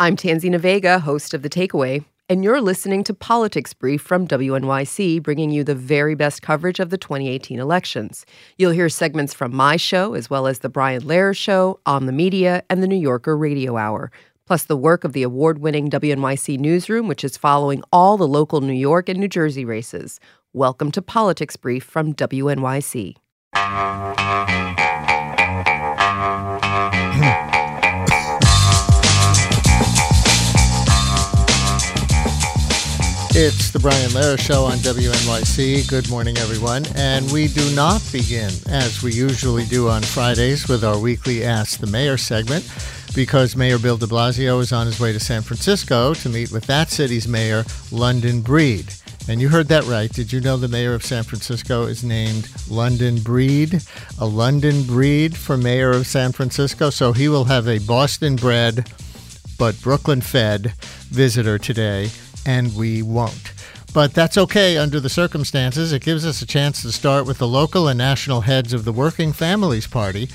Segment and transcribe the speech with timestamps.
[0.00, 5.20] I'm Tanzina Vega, host of The Takeaway, and you're listening to Politics Brief from WNYC,
[5.20, 8.24] bringing you the very best coverage of the 2018 elections.
[8.58, 12.12] You'll hear segments from my show, as well as The Brian Lehrer Show, On the
[12.12, 14.12] Media, and The New Yorker Radio Hour,
[14.46, 18.60] plus the work of the award winning WNYC Newsroom, which is following all the local
[18.60, 20.20] New York and New Jersey races.
[20.52, 23.16] Welcome to Politics Brief from WNYC.
[33.40, 35.88] It's the Brian Lehrer Show on WNYC.
[35.88, 36.84] Good morning, everyone.
[36.96, 41.78] And we do not begin, as we usually do on Fridays, with our weekly Ask
[41.78, 42.68] the Mayor segment,
[43.14, 46.64] because Mayor Bill de Blasio is on his way to San Francisco to meet with
[46.64, 48.92] that city's mayor, London Breed.
[49.28, 50.12] And you heard that right.
[50.12, 53.84] Did you know the mayor of San Francisco is named London Breed?
[54.18, 56.90] A London Breed for mayor of San Francisco.
[56.90, 58.92] So he will have a Boston bred
[59.58, 60.72] but Brooklyn fed
[61.10, 62.10] visitor today
[62.48, 63.52] and we won't.
[63.92, 65.92] But that's okay under the circumstances.
[65.92, 68.92] It gives us a chance to start with the local and national heads of the
[68.92, 70.30] Working Families Party,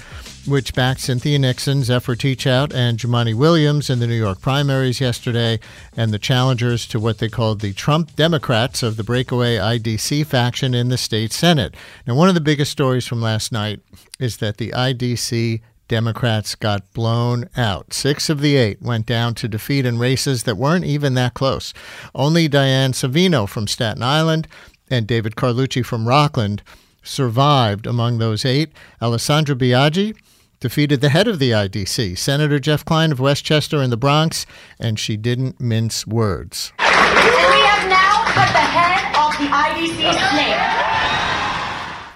[0.46, 5.60] which backed Cynthia Nixon, Zephyr Teachout, and Jumaane Williams in the New York primaries yesterday,
[5.98, 10.76] and the challengers to what they called the Trump Democrats of the breakaway IDC faction
[10.76, 11.74] in the state Senate.
[12.06, 13.80] Now, one of the biggest stories from last night
[14.20, 15.62] is that the IDC
[15.94, 17.94] Democrats got blown out.
[17.94, 21.72] Six of the eight went down to defeat in races that weren't even that close.
[22.16, 24.48] Only Diane Savino from Staten Island
[24.90, 26.64] and David Carlucci from Rockland
[27.04, 28.72] survived among those eight.
[29.04, 30.18] Alessandra Biaggi
[30.60, 34.48] defeated the head of the IDC, Senator Jeff Klein of Westchester in the Bronx,
[34.80, 36.74] and she didn't mince words.
[36.80, 40.93] And we have now put the head of the IDC snake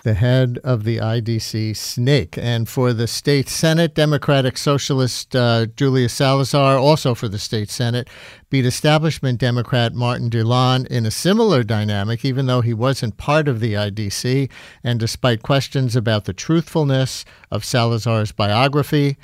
[0.08, 2.38] the head of the IDC snake.
[2.38, 8.10] And for the state Senate, Democratic Socialist uh, Julia Salazar, also for the state Senate,
[8.50, 13.60] beat establishment Democrat Martin Dilan in a similar dynamic, even though he wasn't part of
[13.60, 14.50] the IDC.
[14.82, 19.18] And despite questions about the truthfulness of Salazar's biography,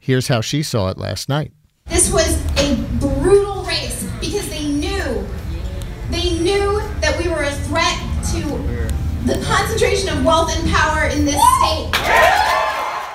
[0.00, 1.52] here's how she saw it last night.
[1.84, 2.41] This was
[9.24, 11.90] the concentration of wealth and power in this state.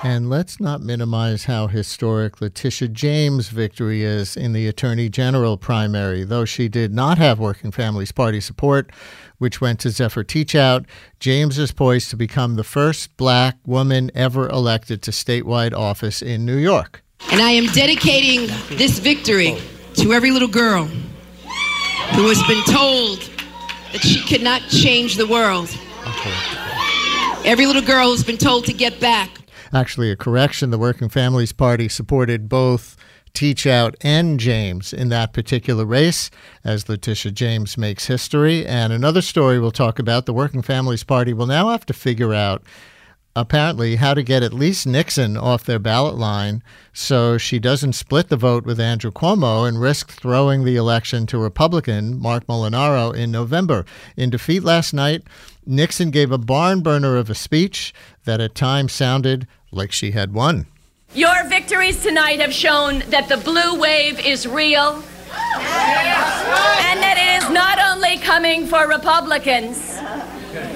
[0.03, 6.23] And let's not minimize how historic Letitia James' victory is in the Attorney General primary.
[6.23, 8.90] Though she did not have Working Families Party support,
[9.38, 10.85] which went to Zephyr Teachout,
[11.19, 16.45] James is poised to become the first black woman ever elected to statewide office in
[16.45, 17.03] New York.
[17.31, 18.47] And I am dedicating
[18.78, 19.57] this victory
[19.95, 23.19] to every little girl who has been told
[23.91, 25.69] that she could not change the world
[27.45, 29.29] Every little girl who's been told to get back.
[29.73, 30.69] Actually, a correction.
[30.69, 32.95] The Working Families Party supported both
[33.33, 36.31] Teachout and James in that particular race
[36.63, 38.66] as Letitia James makes history.
[38.66, 42.33] And another story we'll talk about the Working Families Party will now have to figure
[42.33, 42.63] out
[43.35, 48.29] apparently how to get at least Nixon off their ballot line so she doesn't split
[48.29, 53.29] the vote with Andrew Cuomo and risk throwing the election to Republican Mark Molinaro in
[53.31, 53.85] November.
[54.16, 55.22] In defeat last night,
[55.67, 57.94] Nixon gave a barn burner of a speech
[58.25, 60.66] that at times sounded like she had won.
[61.13, 67.50] Your victories tonight have shown that the blue wave is real and that it is
[67.51, 69.97] not only coming for Republicans.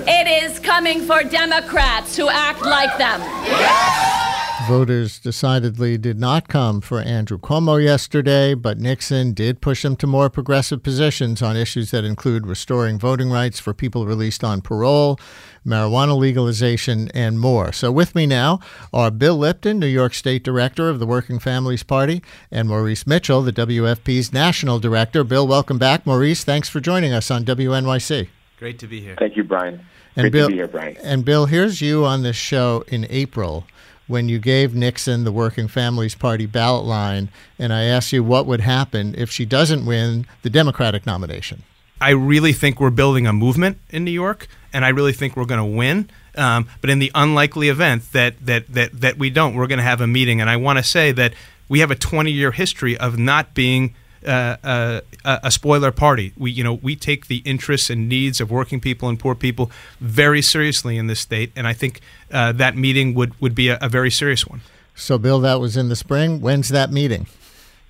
[0.07, 4.31] It is coming for Democrats who act like them.
[4.67, 10.07] Voters decidedly did not come for Andrew Cuomo yesterday, but Nixon did push him to
[10.07, 15.19] more progressive positions on issues that include restoring voting rights for people released on parole,
[15.66, 17.73] marijuana legalization, and more.
[17.73, 18.59] So, with me now
[18.94, 22.21] are Bill Lipton, New York State Director of the Working Families Party,
[22.51, 25.23] and Maurice Mitchell, the WFP's National Director.
[25.23, 26.05] Bill, welcome back.
[26.05, 28.27] Maurice, thanks for joining us on WNYC.
[28.59, 29.16] Great to be here.
[29.17, 29.85] Thank you, Brian.
[30.16, 30.97] And Great Bill, to be here, Brian.
[30.97, 33.66] And Bill, here's you on this show in April
[34.11, 38.45] when you gave Nixon the Working Families Party ballot line, and I asked you what
[38.45, 41.63] would happen if she doesn't win the Democratic nomination.
[42.00, 45.45] I really think we're building a movement in New York, and I really think we're
[45.45, 46.09] going to win.
[46.36, 49.83] Um, but in the unlikely event that that that that we don't, we're going to
[49.83, 50.41] have a meeting.
[50.41, 51.33] And I want to say that
[51.69, 53.95] we have a 20 year history of not being
[54.25, 56.33] uh, uh, a spoiler party.
[56.38, 59.71] We, you know, we take the interests and needs of working people and poor people
[60.00, 62.01] very seriously in this state, and I think
[62.31, 64.62] uh, that meeting would would be a, a, very serious one.
[64.95, 66.41] So, Bill, that was in the spring.
[66.41, 67.27] When's that meeting?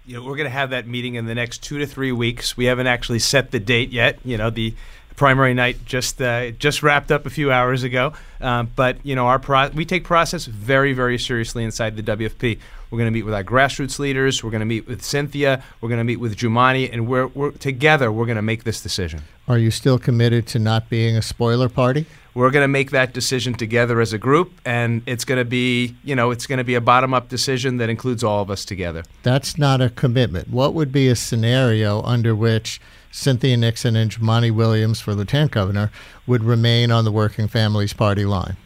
[0.05, 2.57] You know, we're going to have that meeting in the next two to three weeks.
[2.57, 4.19] We haven't actually set the date yet.
[4.25, 4.73] You know, the
[5.21, 8.11] primary night just uh, just wrapped up a few hours ago.
[8.41, 12.57] Um, but you know, our pro- we take process very very seriously inside the WFP.
[12.89, 14.43] We're going to meet with our grassroots leaders.
[14.43, 15.63] We're going to meet with Cynthia.
[15.79, 18.11] We're going to meet with Jumaane, and we're, we're together.
[18.11, 19.21] We're going to make this decision.
[19.47, 22.05] Are you still committed to not being a spoiler party?
[22.33, 25.95] We're going to make that decision together as a group, and it's going to be,
[26.03, 29.03] you know, it's going to be a bottom-up decision that includes all of us together.
[29.23, 30.49] That's not a commitment.
[30.49, 35.91] What would be a scenario under which Cynthia Nixon and Jumaane Williams for lieutenant governor
[36.25, 38.57] would remain on the Working Families Party line?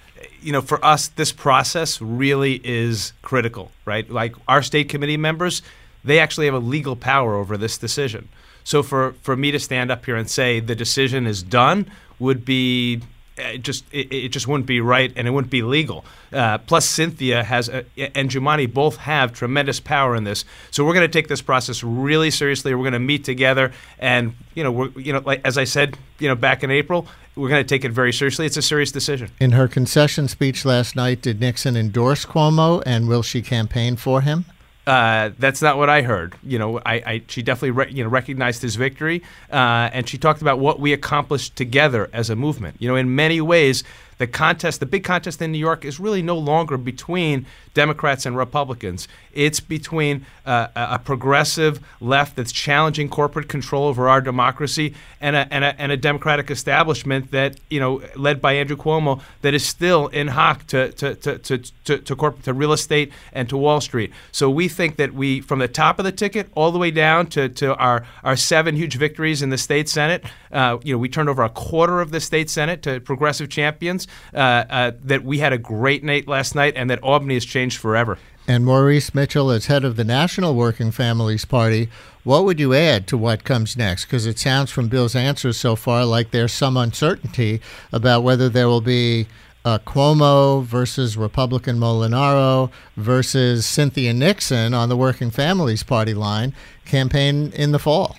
[0.45, 4.07] you know, for us, this process really is critical, right?
[4.07, 5.63] Like our state committee members,
[6.03, 8.29] they actually have a legal power over this decision.
[8.63, 11.89] So for, for me to stand up here and say the decision is done
[12.19, 13.01] would be
[13.37, 16.05] it just it, it, just wouldn't be right and it wouldn't be legal.
[16.31, 17.85] Uh, plus, Cynthia has a,
[18.15, 20.45] and Jumaane both have tremendous power in this.
[20.71, 22.73] So we're going to take this process really seriously.
[22.73, 25.97] We're going to meet together, and you know, we're you know, like as I said,
[26.19, 28.45] you know, back in April, we're going to take it very seriously.
[28.45, 29.31] It's a serious decision.
[29.39, 34.21] In her concession speech last night, did Nixon endorse Cuomo, and will she campaign for
[34.21, 34.45] him?
[34.87, 36.35] Uh, that's not what I heard.
[36.43, 40.17] You know, I, I she definitely re, you know recognized his victory, uh, and she
[40.17, 42.75] talked about what we accomplished together as a movement.
[42.79, 43.83] You know, in many ways,
[44.17, 48.37] the contest, the big contest in New York, is really no longer between Democrats and
[48.37, 49.07] Republicans.
[49.33, 55.53] It's between uh, a progressive left that's challenging corporate control over our democracy and a,
[55.53, 59.65] and a, and a Democratic establishment that, you know, led by Andrew Cuomo, that is
[59.65, 63.57] still in hock to, to, to, to, to, to, corp- to real estate and to
[63.57, 64.11] Wall Street.
[64.31, 67.27] So we think that we, from the top of the ticket all the way down
[67.27, 70.23] to, to our, our seven huge victories in the state Senate,
[70.53, 74.04] uh, you know, we turned over a quarter of the state Senate to progressive champions,
[74.33, 77.65] uh, uh, that we had a great night last night and that Albany has changed
[77.65, 78.17] changed forever.
[78.47, 81.89] And Maurice Mitchell, as head of the National Working Families Party,
[82.23, 84.05] what would you add to what comes next?
[84.05, 87.59] Because it sounds from Bill's answers so far like there's some uncertainty
[87.91, 89.27] about whether there will be
[89.63, 96.53] uh, Cuomo versus Republican Molinaro versus Cynthia Nixon on the Working Families Party line
[96.85, 98.17] campaign in the fall.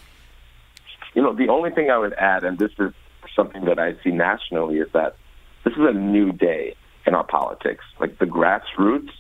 [1.15, 2.93] You know, the only thing I would add, and this is
[3.37, 5.15] something that I see nationally, is that
[5.67, 6.77] this is a new day
[7.07, 7.85] in our politics.
[7.99, 9.11] Like the grassroots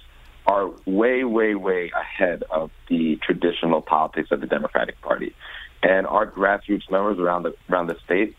[0.46, 5.34] are way, way, way ahead of the traditional politics of the Democratic Party.
[5.82, 8.36] And our grassroots members around the around the state,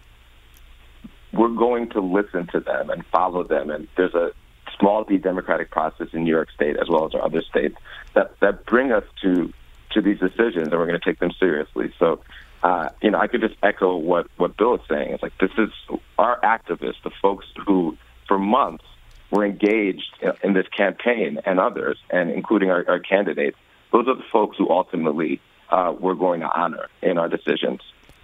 [1.33, 3.69] we're going to listen to them and follow them.
[3.69, 4.31] And there's a
[4.79, 7.75] small d democratic process in New York State as well as our other states
[8.15, 9.51] that that bring us to
[9.91, 11.93] to these decisions, and we're going to take them seriously.
[11.99, 12.21] So.
[12.67, 15.11] Uh, you know, I could just echo what, what Bill is saying.
[15.13, 15.69] It's like this is
[16.17, 17.97] our activists, the folks who,
[18.27, 18.83] for months,
[19.31, 20.11] were engaged
[20.43, 23.57] in this campaign and others, and including our, our candidates,
[23.93, 27.79] those are the folks who ultimately uh, we're going to honor in our decisions.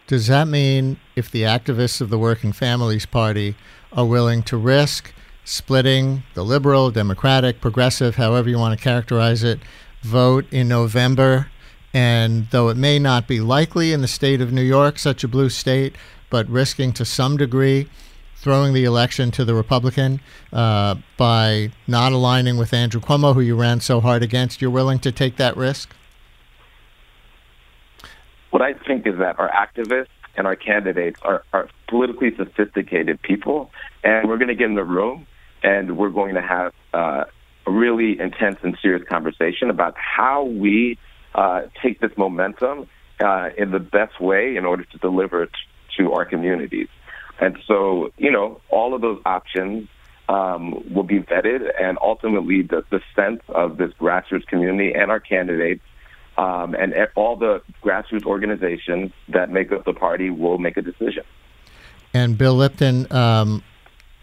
[0.07, 3.55] Does that mean if the activists of the Working Families Party
[3.93, 5.13] are willing to risk
[5.45, 9.59] splitting the liberal, democratic, progressive, however you want to characterize it,
[10.01, 11.47] vote in November?
[11.93, 15.27] And though it may not be likely in the state of New York, such a
[15.27, 15.95] blue state,
[16.29, 17.87] but risking to some degree
[18.43, 20.19] throwing the election to the Republican
[20.51, 24.61] uh, by not aligning with Andrew Cuomo, who you ran so hard against.
[24.61, 25.95] You're willing to take that risk?
[28.49, 33.71] What I think is that our activists and our candidates are, are politically sophisticated people,
[34.03, 35.25] and we're going to get in the room
[35.63, 37.23] and we're going to have uh,
[37.65, 40.97] a really intense and serious conversation about how we
[41.35, 42.87] uh, take this momentum
[43.19, 45.51] uh, in the best way in order to deliver it
[45.97, 46.87] to our communities.
[47.39, 49.87] And so, you know, all of those options
[50.29, 55.19] um, will be vetted, and ultimately, the, the sense of this grassroots community and our
[55.19, 55.83] candidates
[56.37, 61.23] um, and all the grassroots organizations that make up the party will make a decision.
[62.13, 63.63] And Bill Lipton, um,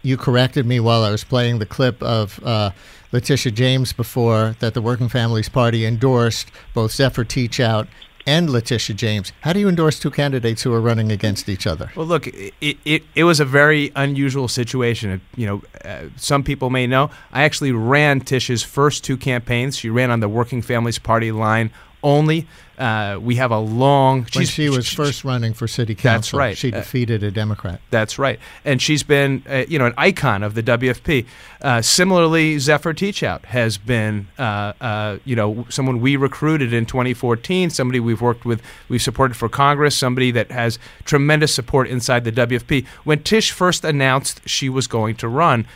[0.01, 2.71] you corrected me while I was playing the clip of uh,
[3.11, 7.87] Letitia James before that the Working Families Party endorsed both Zephyr Teachout
[8.25, 9.33] and Letitia James.
[9.41, 11.91] How do you endorse two candidates who are running against each other?
[11.95, 15.21] Well, look, it, it, it was a very unusual situation.
[15.35, 19.77] You know, uh, some people may know I actually ran Tish's first two campaigns.
[19.77, 21.71] She ran on the Working Families Party line
[22.03, 22.47] only.
[22.81, 24.25] Uh, we have a long.
[24.33, 26.57] When she was first running for city council, that's right.
[26.57, 27.79] She uh, defeated a Democrat.
[27.91, 31.27] That's right, and she's been, uh, you know, an icon of the WFP.
[31.61, 37.69] Uh, similarly, Zephyr Teachout has been, uh, uh, you know, someone we recruited in 2014.
[37.69, 39.95] Somebody we've worked with, we've supported for Congress.
[39.95, 42.87] Somebody that has tremendous support inside the WFP.
[43.03, 45.67] When Tish first announced she was going to run,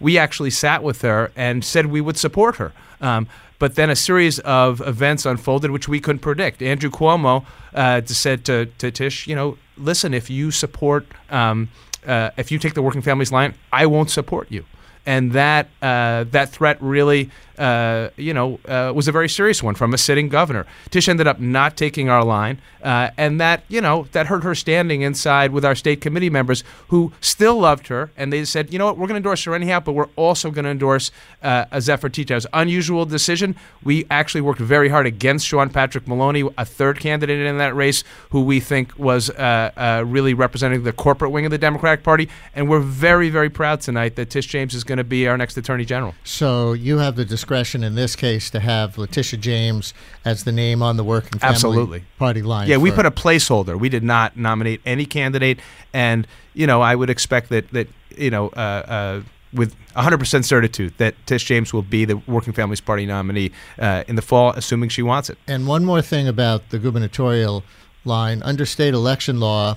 [0.00, 2.72] we actually sat with her and said we would support her.
[3.02, 3.28] Um,
[3.58, 6.62] but then a series of events unfolded which we couldn't predict.
[6.62, 7.44] Andrew Cuomo
[7.74, 11.68] uh, said to, to Tish, you know, listen, if you support, um,
[12.06, 14.64] uh, if you take the working families line, I won't support you.
[15.06, 19.74] And that uh, that threat really, uh, you know, uh, was a very serious one
[19.74, 20.66] from a sitting governor.
[20.90, 24.54] Tish ended up not taking our line, uh, and that you know that hurt her
[24.54, 28.78] standing inside with our state committee members who still loved her, and they said, you
[28.78, 31.10] know what, we're going to endorse her anyhow, but we're also going to endorse
[31.42, 32.44] uh, a Zephyr Teachout.
[32.44, 33.56] It unusual decision.
[33.82, 38.04] We actually worked very hard against Sean Patrick Maloney, a third candidate in that race,
[38.30, 42.28] who we think was uh, uh, really representing the corporate wing of the Democratic Party,
[42.54, 45.56] and we're very, very proud tonight that Tish James is going to be our next
[45.56, 46.14] Attorney General.
[46.24, 49.94] So you have the discretion in this case to have Letitia James
[50.24, 52.04] as the name on the Working Family Absolutely.
[52.18, 52.68] Party line.
[52.68, 53.78] Yeah, we put a placeholder.
[53.78, 55.60] We did not nominate any candidate,
[55.92, 59.22] and you know, I would expect that that you know, uh, uh,
[59.52, 64.16] with 100% certitude, that Tish James will be the Working Families Party nominee uh, in
[64.16, 65.38] the fall, assuming she wants it.
[65.46, 67.62] And one more thing about the gubernatorial
[68.04, 69.76] line under state election law,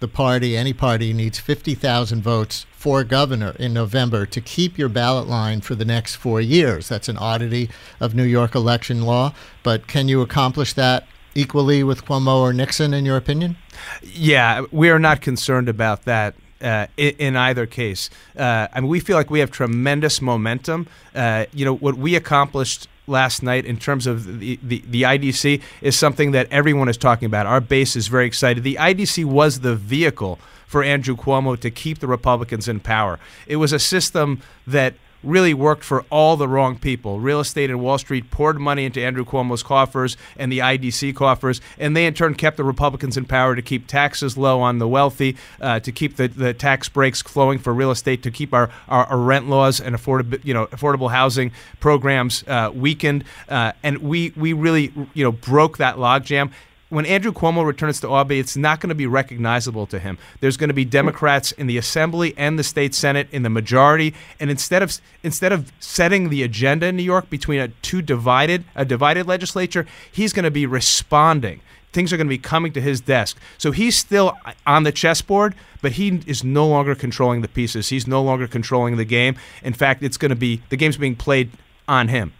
[0.00, 5.26] the party, any party, needs 50,000 votes for governor in November to keep your ballot
[5.26, 6.88] line for the next four years.
[6.88, 9.34] That's an oddity of New York election law.
[9.62, 13.56] But can you accomplish that equally with Cuomo or Nixon, in your opinion?
[14.02, 16.34] Yeah, we are not concerned about that.
[16.58, 20.88] Uh, in, either case, uh, I mean, we feel like we have tremendous momentum.
[21.14, 25.62] Uh, you know, what we accomplished last night in terms of the, the, the IDC
[25.80, 27.46] is something that everyone is talking about.
[27.46, 28.64] Our base is very excited.
[28.64, 33.18] The IDC was the vehicle for Andrew Cuomo to keep the Republicans in power.
[33.46, 37.20] It was a system that really worked for all the wrong people.
[37.20, 41.60] Real estate and Wall Street poured money into Andrew Cuomo's coffers and the IDC coffers,
[41.78, 44.88] and they in turn kept the Republicans in power to keep taxes low on the
[44.88, 48.70] wealthy, uh, to keep the, the tax breaks flowing for real estate, to keep our,
[48.88, 53.98] our, our rent laws and affordable you know affordable housing programs uh, weakened, uh, and
[53.98, 56.50] we we really you know broke that logjam
[56.88, 60.18] when Andrew Cuomo returns to Albany, it's not going to be recognizable to him.
[60.40, 64.14] There's going to be Democrats in the Assembly and the state Senate in the majority,
[64.38, 68.64] and instead of instead of setting the agenda in New York between a two divided
[68.74, 71.60] a divided legislature, he's going to be responding.
[71.92, 73.38] Things are going to be coming to his desk.
[73.56, 77.88] So he's still on the chessboard, but he is no longer controlling the pieces.
[77.88, 79.36] He's no longer controlling the game.
[79.62, 81.50] In fact, it's going to be the game's being played
[81.88, 82.34] on him.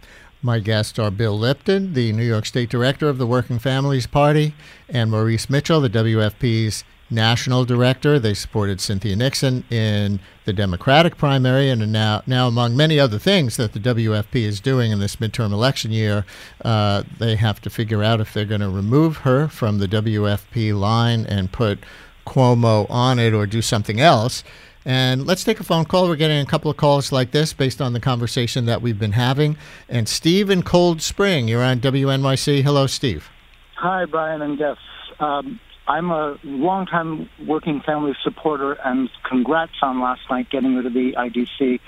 [0.47, 4.53] My guests are Bill Lipton, the New York State Director of the Working Families Party,
[4.87, 8.17] and Maurice Mitchell, the WFP's National Director.
[8.17, 13.57] They supported Cynthia Nixon in the Democratic primary, and now, now among many other things
[13.57, 16.25] that the WFP is doing in this midterm election year,
[16.63, 20.73] uh, they have to figure out if they're going to remove her from the WFP
[20.79, 21.79] line and put
[22.25, 24.45] Cuomo on it or do something else.
[24.87, 26.07] And let's take a phone call.
[26.07, 29.11] We're getting a couple of calls like this based on the conversation that we've been
[29.11, 29.57] having.
[29.89, 32.63] And Steve in Cold Spring, you're on WNYC.
[32.63, 33.29] Hello, Steve.
[33.75, 34.81] Hi, Brian and guests.
[35.19, 40.93] Um, I'm a longtime working family supporter, and congrats on last night getting rid of
[40.93, 41.81] the IDC.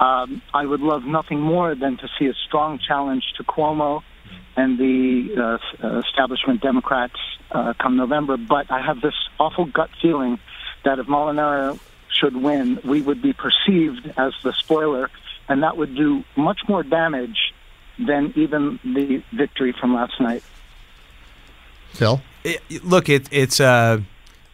[0.00, 4.02] Um, I would love nothing more than to see a strong challenge to Cuomo
[4.56, 7.20] and the uh, establishment Democrats
[7.52, 8.36] uh, come November.
[8.36, 10.40] But I have this awful gut feeling
[10.84, 11.78] that if Molinaro
[12.12, 15.10] should win, we would be perceived as the spoiler,
[15.48, 17.52] and that would do much more damage
[17.98, 20.42] than even the victory from last night.
[21.90, 22.20] Phil?
[22.44, 24.00] It, look, it, it's uh,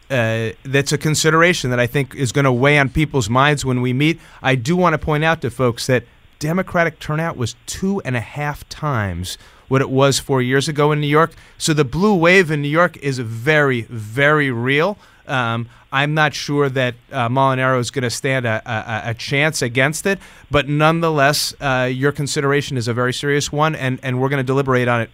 [0.09, 3.81] uh, that's a consideration that I think is going to weigh on people's minds when
[3.81, 4.19] we meet.
[4.41, 6.03] I do want to point out to folks that
[6.39, 9.37] Democratic turnout was two and a half times
[9.67, 11.31] what it was four years ago in New York.
[11.57, 14.97] So the blue wave in New York is very, very real.
[15.29, 19.61] Um, I'm not sure that uh, Molinaro is going to stand a, a, a, chance
[19.61, 20.19] against it,
[20.51, 24.47] but nonetheless, uh, your consideration is a very serious one, and, and we're going to
[24.47, 25.09] deliberate on it.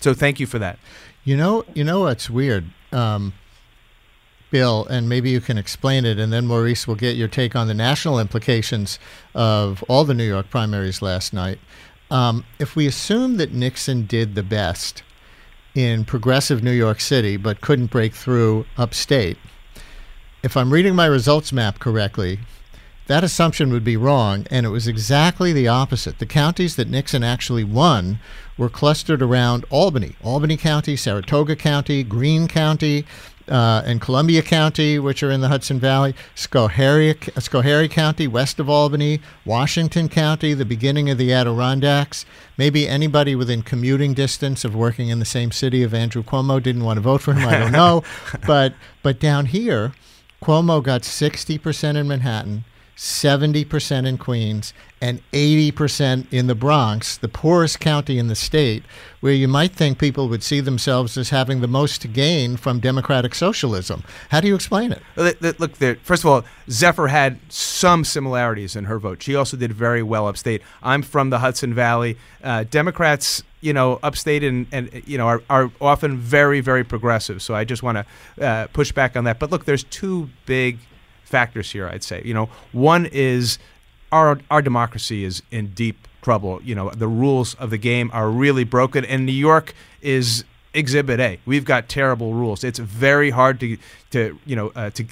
[0.00, 0.78] So thank you for that.
[1.24, 3.32] You know, you know what's weird, um,
[4.50, 7.66] Bill, and maybe you can explain it, and then Maurice will get your take on
[7.66, 8.98] the national implications
[9.34, 11.58] of all the New York primaries last night.
[12.10, 15.02] Um, if we assume that Nixon did the best
[15.74, 19.38] in progressive New York City but couldn't break through upstate,
[20.42, 22.40] if I'm reading my results map correctly,
[23.06, 26.18] that assumption would be wrong, and it was exactly the opposite.
[26.18, 28.20] The counties that Nixon actually won
[28.56, 33.04] were clustered around Albany, Albany County, Saratoga County, Greene County,
[33.50, 38.70] uh, and Columbia County, which are in the Hudson Valley, Schoharie, Schoharie County, west of
[38.70, 42.24] Albany, Washington County, the beginning of the Adirondacks.
[42.56, 46.84] Maybe anybody within commuting distance of working in the same city of Andrew Cuomo didn't
[46.84, 47.48] want to vote for him.
[47.48, 48.02] I don't know,
[48.46, 49.92] but but down here,
[50.42, 52.64] Cuomo got 60% in Manhattan,
[53.00, 58.82] 70% in Queens, and 80% in the Bronx, the poorest county in the state,
[59.20, 62.78] where you might think people would see themselves as having the most to gain from
[62.78, 64.04] democratic socialism.
[64.28, 65.02] How do you explain it?
[65.16, 69.22] Look, first of all, Zephyr had some similarities in her vote.
[69.22, 70.60] She also did very well upstate.
[70.82, 72.18] I'm from the Hudson Valley.
[72.44, 77.42] Uh, Democrats you know, upstate and, and you know are, are often very very progressive.
[77.42, 77.98] So I just want
[78.38, 79.38] to uh, push back on that.
[79.38, 80.78] But look, there's two big
[81.30, 81.88] factors here.
[81.88, 83.58] I'd say you know one is
[84.12, 86.60] our our democracy is in deep trouble.
[86.62, 91.18] You know the rules of the game are really broken, and New York is Exhibit
[91.18, 91.40] A.
[91.46, 92.62] We've got terrible rules.
[92.62, 93.76] It's very hard to,
[94.10, 95.04] to you know, uh, to.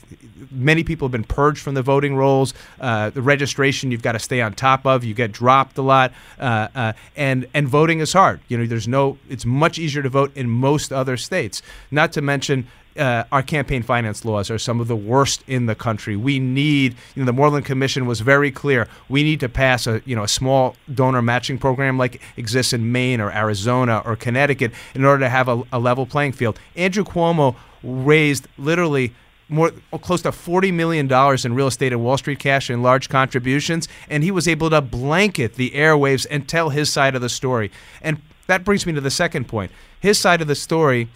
[0.52, 2.54] Many people have been purged from the voting rolls.
[2.80, 5.02] Uh, the registration you've got to stay on top of.
[5.02, 8.40] You get dropped a lot, uh, uh and and voting is hard.
[8.46, 9.18] You know, there's no.
[9.28, 11.60] It's much easier to vote in most other states.
[11.90, 12.68] Not to mention
[12.99, 16.17] uh, our campaign finance laws are some of the worst in the country.
[16.17, 18.88] We need, you know, the Moreland Commission was very clear.
[19.09, 22.93] We need to pass a, you know, a small donor matching program like exists in
[22.93, 26.59] Maine or Arizona or Connecticut in order to have a, a level playing field.
[26.76, 29.14] Andrew Cuomo raised literally
[29.49, 29.71] more
[30.02, 33.88] close to forty million dollars in real estate and Wall Street cash and large contributions,
[34.11, 37.71] and he was able to blanket the airwaves and tell his side of the story.
[38.02, 39.73] And that brings me to the second point.
[40.00, 41.09] His side of the story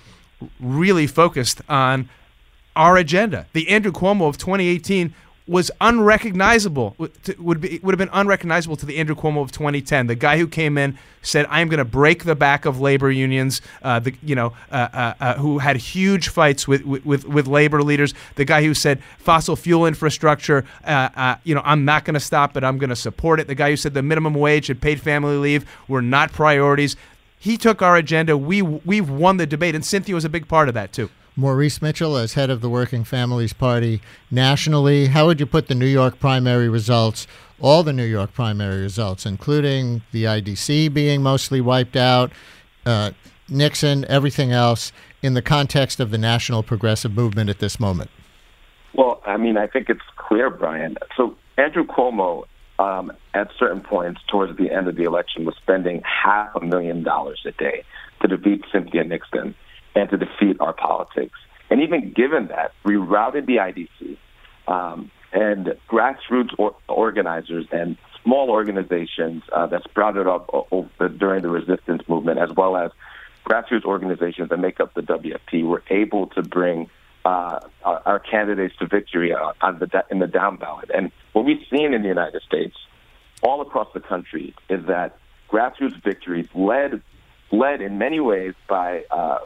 [0.61, 2.09] really focused on
[2.77, 3.47] our agenda.
[3.53, 5.15] The Andrew Cuomo of 2018
[5.49, 6.95] was unrecognizable
[7.39, 10.47] would be would have been unrecognizable to the Andrew Cuomo of 2010 the guy who
[10.47, 14.37] came in said I'm going to break the back of labor unions uh, the you
[14.37, 18.15] know uh, uh, uh, who had huge fights with, with with labor leaders.
[18.37, 22.21] The guy who said fossil fuel infrastructure uh, uh, you know I'm not going to
[22.21, 23.49] stop it I'm going to support it.
[23.49, 26.97] The guy who said the minimum wage and paid family leave were not priorities
[27.43, 28.39] he took our agenda.
[28.39, 31.11] We we've won the debate, and Cynthia was a big part of that too.
[31.35, 35.75] Maurice Mitchell, as head of the Working Families Party nationally, how would you put the
[35.75, 37.27] New York primary results,
[37.61, 42.31] all the New York primary results, including the IDC being mostly wiped out,
[42.87, 43.11] uh,
[43.49, 48.11] Nixon, everything else, in the context of the national progressive movement at this moment?
[48.95, 50.97] Well, I mean, I think it's clear, Brian.
[51.17, 52.45] So Andrew Cuomo
[52.83, 57.03] um, at certain points towards the end of the election was spending half a million
[57.05, 57.85] dollars a day
[58.21, 59.55] to defeat Cynthia Nixon
[59.95, 61.39] and to defeat our politics.
[61.71, 64.17] And even given that, we routed the IDC
[64.67, 70.51] um, and grassroots or- organizers and small organizations uh, that sprouted up
[71.19, 72.91] during the resistance movement, as well as
[73.47, 76.91] grassroots organizations that make up the WFP, were able to bring
[77.25, 80.91] uh, our candidates to victory on the, in the down ballot.
[80.93, 82.77] And what we've seen in the United States,
[83.43, 85.17] all across the country, is that
[85.51, 87.03] grassroots victories led
[87.51, 89.39] led in many ways by uh,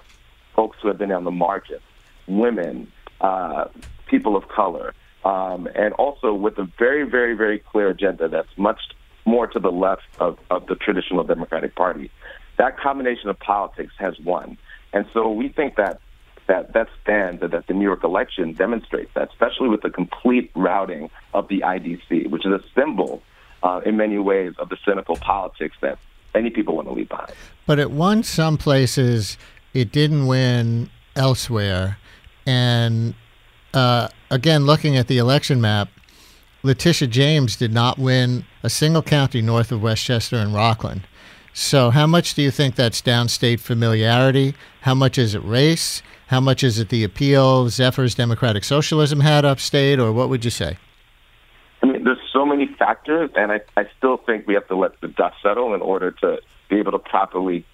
[0.55, 1.81] folks who have been on the margin,
[2.29, 3.65] women, uh,
[4.09, 8.81] people of color, um, and also with a very, very, very clear agenda that's much
[9.25, 12.12] more to the left of, of the traditional Democratic Party.
[12.59, 14.57] That combination of politics has won.
[14.93, 16.01] And so we think that
[16.47, 20.51] that that stands and that the New York election demonstrates that, especially with the complete
[20.55, 23.23] routing of the IDC, which is a symbol
[23.63, 25.99] uh, in many ways of the cynical politics that
[26.35, 27.33] many people want to leave behind.
[27.67, 29.39] But it won some places,
[29.75, 31.99] it didn't win elsewhere.
[32.47, 33.15] And
[33.75, 35.89] uh, again, looking at the election map,
[36.63, 41.03] Letitia James did not win a single county north of Westchester and Rockland.
[41.59, 44.55] So, how much do you think that's downstate familiarity?
[44.83, 46.03] How much is it race?
[46.27, 50.51] How much is it the appeal Zephyr's democratic socialism had upstate, or what would you
[50.51, 50.77] say?
[51.83, 55.01] I mean, there's so many factors, and I, I still think we have to let
[55.01, 57.64] the dust settle in order to be able to properly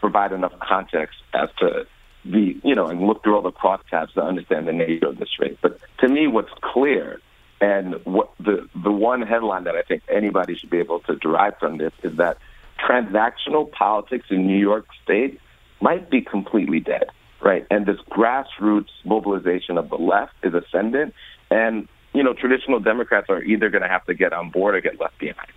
[0.00, 1.86] provide enough context as to
[2.24, 5.38] the, you know, and look through all the crosstabs to understand the nature of this
[5.38, 5.58] race.
[5.60, 7.20] But to me, what's clear
[7.60, 11.58] and what the the one headline that I think anybody should be able to derive
[11.58, 12.38] from this is that
[12.78, 15.40] transactional politics in New York State
[15.80, 17.10] might be completely dead
[17.40, 17.66] right?
[17.70, 21.14] And this grassroots mobilization of the left is ascendant,
[21.50, 24.80] and you know, traditional Democrats are either going to have to get on board or
[24.80, 25.52] get left behind.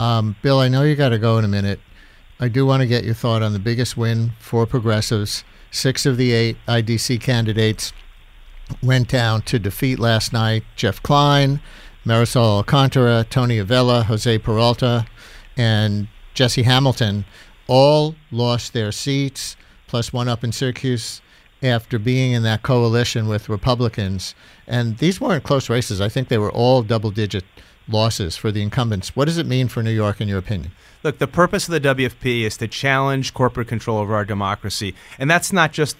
[0.00, 1.80] Um, Bill, I know you got to go in a minute.
[2.40, 5.44] I do want to get your thought on the biggest win for progressives.
[5.70, 7.92] Six of the eight IDC candidates
[8.82, 10.64] went down to defeat last night.
[10.74, 11.60] Jeff Klein,
[12.06, 15.06] Marisol Alcantara, Tony Avella, Jose Peralta,
[15.56, 17.24] and Jesse Hamilton
[17.66, 19.56] all lost their seats
[19.88, 21.20] plus one up in Syracuse
[21.64, 24.36] after being in that coalition with Republicans.
[24.64, 26.00] And these weren't close races.
[26.00, 27.44] I think they were all double digit
[27.88, 29.16] losses for the incumbents.
[29.16, 30.70] What does it mean for New York, in your opinion?
[31.02, 34.94] Look, the purpose of the WFP is to challenge corporate control over our democracy.
[35.18, 35.96] And that's not just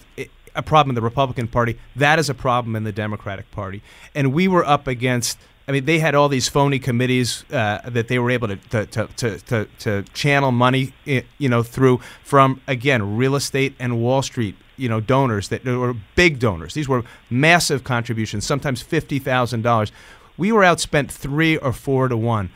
[0.54, 3.82] a problem in the Republican Party, that is a problem in the Democratic Party.
[4.14, 5.36] And we were up against
[5.68, 8.86] I mean, they had all these phony committees uh, that they were able to to,
[8.86, 14.56] to, to, to, channel money, you know, through from again real estate and Wall Street,
[14.78, 16.72] you know, donors that were big donors.
[16.72, 19.92] These were massive contributions, sometimes fifty thousand dollars.
[20.38, 22.48] We were outspent three or four to one,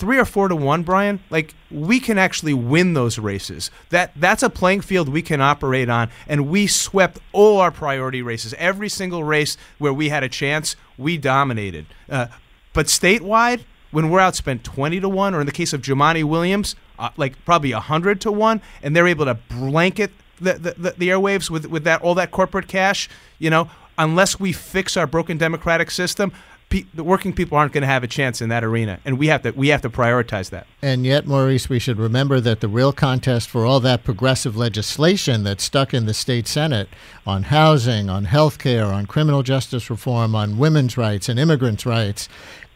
[0.00, 3.70] three or four to one, Brian, like we can actually win those races.
[3.90, 8.22] That that's a playing field we can operate on, and we swept all our priority
[8.22, 8.54] races.
[8.58, 11.84] Every single race where we had a chance, we dominated.
[12.08, 12.28] Uh,
[12.72, 13.60] but statewide,
[13.90, 17.44] when we're outspent twenty to one, or in the case of Jumaane Williams, uh, like
[17.44, 20.10] probably hundred to one, and they're able to blanket
[20.40, 24.52] the, the, the, airwaves with with that all that corporate cash, you know, unless we
[24.52, 26.32] fix our broken democratic system.
[26.70, 29.26] Pe- the working people aren't going to have a chance in that arena, and we
[29.26, 30.66] have to we have to prioritize that.
[30.80, 35.42] And yet, Maurice, we should remember that the real contest for all that progressive legislation
[35.42, 36.88] that's stuck in the state Senate
[37.26, 42.28] on housing, on health care, on criminal justice reform, on women's rights and immigrants' rights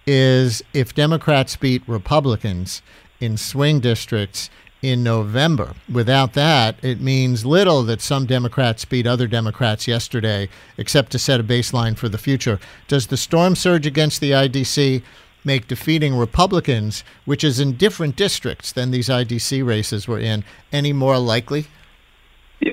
[0.07, 2.83] is if Democrats beat Republicans
[3.21, 4.51] in swing districts
[4.85, 5.75] in November.
[5.91, 11.41] Without that, it means little that some Democrats beat other Democrats yesterday, except to set
[11.41, 12.61] a baseline for the future.
[12.87, 15.03] Does the storm surge against the IDC
[15.43, 20.93] make defeating Republicans, which is in different districts than these IDC races were in, any
[20.93, 21.67] more likely?
[22.61, 22.73] Yeah,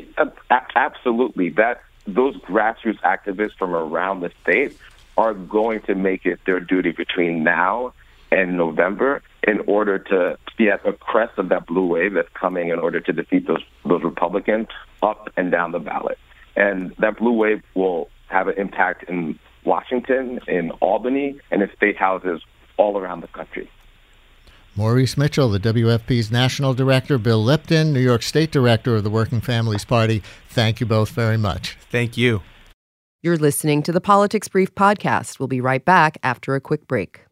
[0.76, 1.50] absolutely.
[1.50, 4.78] That those grassroots activists from around the state
[5.18, 7.94] are going to make it their duty between now
[8.32, 12.70] and November in order to be at the crest of that blue wave that's coming
[12.70, 14.68] in order to defeat those those Republicans
[15.02, 16.18] up and down the ballot.
[16.56, 21.98] And that blue wave will have an impact in Washington, in Albany, and in state
[21.98, 22.42] houses
[22.78, 23.70] all around the country.
[24.76, 29.42] Maurice Mitchell, the WFP's national director, Bill Lipton, New York State director of the Working
[29.42, 30.24] Families Party.
[30.48, 31.78] Thank you both very much.
[31.90, 32.42] Thank you.
[33.22, 35.40] You're listening to the Politics Brief podcast.
[35.40, 37.26] We'll be right back after a quick break.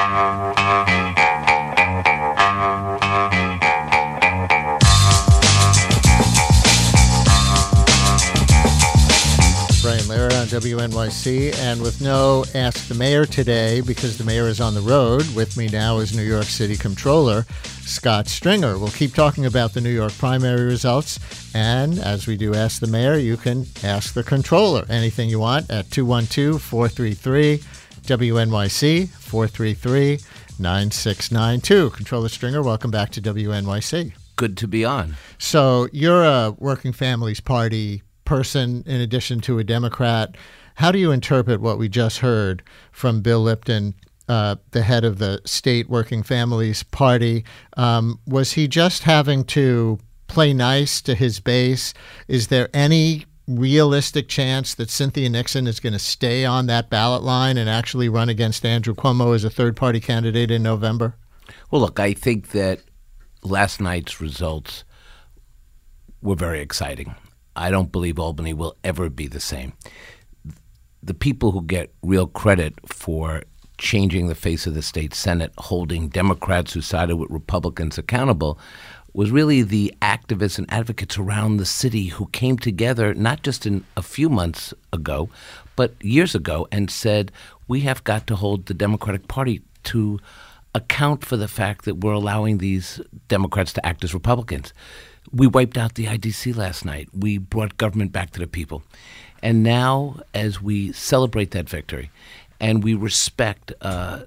[0.00, 0.14] Brian
[10.04, 14.72] Lehrer on WNYC, and with no Ask the Mayor today because the mayor is on
[14.72, 15.28] the road.
[15.34, 17.44] With me now is New York City Comptroller
[17.82, 18.78] Scott Stringer.
[18.78, 21.20] We'll keep talking about the New York primary results,
[21.54, 25.70] and as we do Ask the Mayor, you can ask the Controller anything you want
[25.70, 27.62] at 212 433
[28.02, 30.18] WNYC 433
[30.58, 31.90] 9692.
[31.90, 34.12] Comptroller Stringer, welcome back to WNYC.
[34.36, 35.16] Good to be on.
[35.38, 40.36] So you're a Working Families Party person in addition to a Democrat.
[40.76, 43.94] How do you interpret what we just heard from Bill Lipton,
[44.28, 47.44] uh, the head of the state Working Families Party?
[47.76, 51.92] Um, was he just having to play nice to his base?
[52.28, 53.26] Is there any
[53.58, 58.08] realistic chance that Cynthia Nixon is going to stay on that ballot line and actually
[58.08, 61.16] run against Andrew Cuomo as a third party candidate in November?
[61.70, 62.80] Well, look, I think that
[63.42, 64.84] last night's results
[66.22, 67.14] were very exciting.
[67.56, 69.72] I don't believe Albany will ever be the same.
[71.02, 73.42] The people who get real credit for
[73.78, 78.58] changing the face of the state Senate, holding Democrats who sided with Republicans accountable,
[79.12, 83.84] was really the activists and advocates around the city who came together not just in
[83.96, 85.28] a few months ago,
[85.76, 87.32] but years ago and said,
[87.68, 90.18] we have got to hold the Democratic Party to
[90.74, 94.72] account for the fact that we're allowing these Democrats to act as Republicans.
[95.32, 97.08] We wiped out the IDC last night.
[97.12, 98.82] We brought government back to the people.
[99.42, 102.10] And now, as we celebrate that victory
[102.60, 104.20] and we respect uh,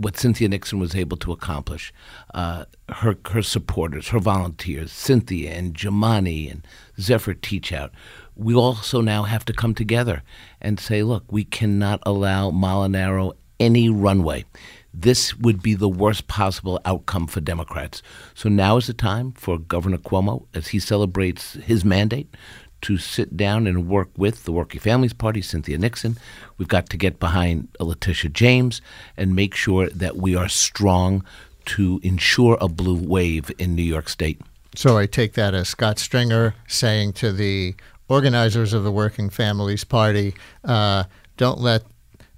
[0.00, 1.92] what Cynthia Nixon was able to accomplish,
[2.32, 6.66] uh, her, her supporters, her volunteers, Cynthia and Jumaane and
[6.98, 7.90] Zephyr Teachout,
[8.34, 10.22] we also now have to come together
[10.58, 14.46] and say, look, we cannot allow Molinaro any runway.
[14.94, 18.02] This would be the worst possible outcome for Democrats.
[18.34, 22.34] So now is the time for Governor Cuomo, as he celebrates his mandate,
[22.82, 26.18] to sit down and work with the Working Families Party, Cynthia Nixon.
[26.58, 28.80] We've got to get behind Letitia James
[29.16, 31.24] and make sure that we are strong
[31.66, 34.40] to ensure a blue wave in New York State.
[34.74, 37.74] So I take that as Scott Stringer saying to the
[38.08, 41.04] organizers of the Working Families Party, uh,
[41.36, 41.82] don't let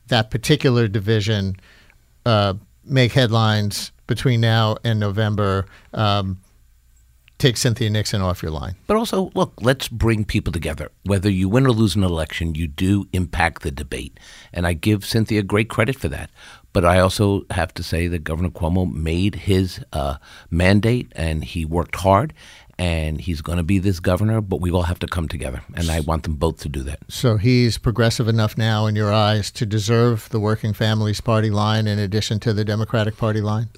[0.09, 1.57] that particular division
[2.27, 5.67] uh, make headlines between now and November.
[5.95, 6.41] Um,
[7.43, 8.77] take Cynthia Nixon off your line.
[8.87, 10.93] But also, look, let's bring people together.
[11.05, 14.19] Whether you win or lose an election, you do impact the debate.
[14.53, 16.31] And I give Cynthia great credit for that.
[16.73, 20.17] But I also have to say that Governor Cuomo made his uh,
[20.51, 22.33] mandate and he worked hard.
[22.79, 25.91] And he's going to be this governor, but we all have to come together, and
[25.91, 27.01] I want them both to do that.
[27.09, 31.87] So he's progressive enough now in your eyes to deserve the Working Families Party line
[31.87, 33.69] in addition to the Democratic Party line?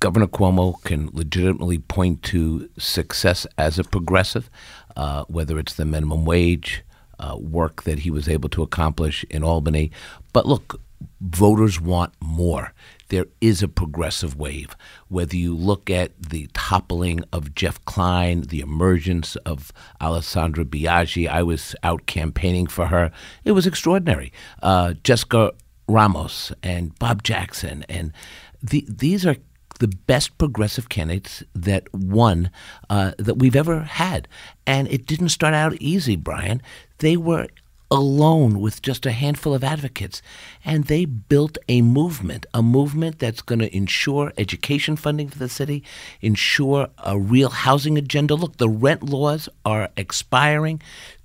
[0.00, 4.50] Governor Cuomo can legitimately point to success as a progressive,
[4.96, 6.84] uh, whether it's the minimum wage,
[7.18, 9.92] uh, work that he was able to accomplish in Albany.
[10.32, 10.80] But look,
[11.20, 12.72] voters want more.
[13.12, 14.74] There is a progressive wave.
[15.08, 19.70] Whether you look at the toppling of Jeff Klein, the emergence of
[20.00, 23.12] Alessandra Biaggi, I was out campaigning for her.
[23.44, 24.32] It was extraordinary.
[24.62, 25.52] Uh, Jessica
[25.86, 28.14] Ramos and Bob Jackson, and
[28.62, 29.36] the, these are
[29.78, 32.50] the best progressive candidates that won
[32.88, 34.26] uh, that we've ever had.
[34.66, 36.62] And it didn't start out easy, Brian.
[36.96, 37.48] They were
[37.92, 40.22] alone with just a handful of advocates.
[40.64, 45.48] And they built a movement, a movement that's going to ensure education funding for the
[45.48, 45.84] city,
[46.22, 48.34] ensure a real housing agenda.
[48.34, 50.80] Look, the rent laws are expiring.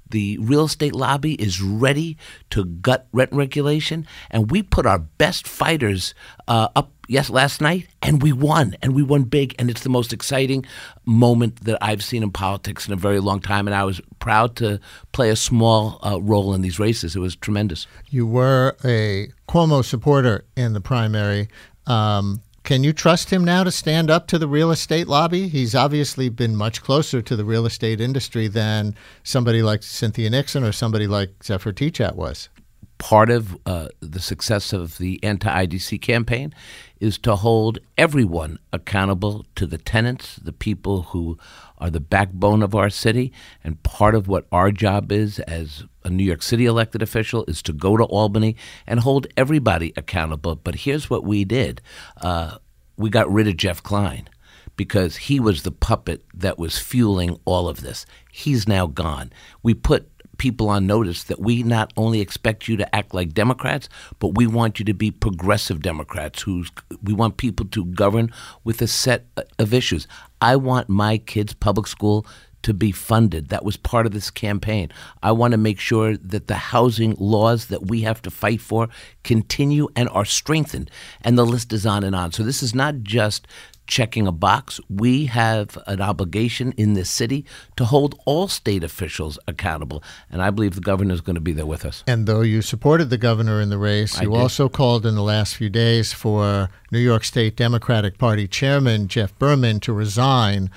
[0.10, 2.18] The real estate lobby is ready
[2.52, 6.14] to gut rent regulation, and we put our best fighters
[6.48, 9.90] uh, up yes last night, and we won, and we won big, and it's the
[9.90, 10.66] most exciting
[11.06, 14.56] moment that I've seen in politics in a very long time, and I was proud
[14.58, 14.80] to
[15.12, 17.16] play a small uh, role in these races.
[17.16, 17.88] It was tremendous.
[18.10, 21.48] You were a Cuomo supporter in the primary.
[21.86, 25.48] Um, can you trust him now to stand up to the real estate lobby?
[25.48, 30.66] He's obviously been much closer to the real estate industry than somebody like Cynthia Nixon
[30.66, 32.50] or somebody like Zephyr Teachout was.
[32.98, 36.54] Part of uh, the success of the anti IDC campaign
[37.00, 41.38] is to hold everyone accountable to the tenants, the people who
[41.78, 43.32] are the backbone of our city.
[43.64, 47.62] And part of what our job is as a New York City elected official is
[47.64, 50.56] to go to Albany and hold everybody accountable.
[50.56, 51.82] But here's what we did
[52.22, 52.58] uh,
[52.98, 54.28] we got rid of Jeff Klein
[54.76, 58.06] because he was the puppet that was fueling all of this.
[58.32, 59.32] He's now gone.
[59.64, 63.90] We put people on notice that we not only expect you to act like Democrats,
[64.20, 66.42] but we want you to be progressive Democrats.
[66.42, 66.72] Who's
[67.02, 68.32] we want people to govern
[68.64, 70.08] with a set uh, of issues.
[70.42, 72.26] I want my kids' public school
[72.64, 73.50] to be funded.
[73.50, 74.92] That was part of this campaign.
[75.24, 78.90] I want to make sure that the housing laws that we have to fight for
[79.24, 80.92] continue and are strengthened.
[81.22, 82.32] And the list is on and on.
[82.32, 83.48] So this is not just
[83.88, 84.80] checking a box.
[84.90, 87.46] We have an obligation in this city
[87.76, 91.54] to hold all state officials accountable, and I believe the governor is going to be
[91.54, 92.04] there with us.
[92.06, 94.40] And though you supported the governor in the race, I you did.
[94.40, 99.38] also called in the last few days for New York State Democratic Party Chairman Jeff
[99.40, 100.70] Berman to resign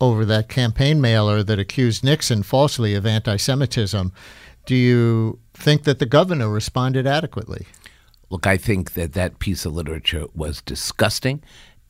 [0.00, 4.12] over that campaign mailer that accused Nixon falsely of anti Semitism.
[4.66, 7.66] Do you think that the governor responded adequately?
[8.28, 11.42] Look, I think that that piece of literature was disgusting,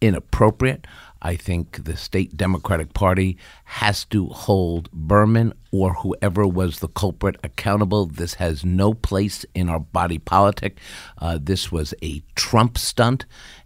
[0.06, 0.86] inappropriate.
[1.22, 7.36] I think the state Democratic Party has to hold Berman or whoever was the culprit
[7.42, 8.06] accountable.
[8.06, 10.78] This has no place in our body politic.
[11.18, 13.24] Uh, this was a Trump stunt,